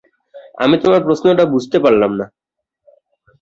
[0.57, 2.25] আমি তোমার প্রশ্নটা বুঝতে পারলাম না।